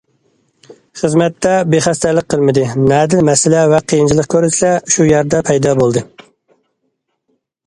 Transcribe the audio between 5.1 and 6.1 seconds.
يەردە پەيدا بولدى.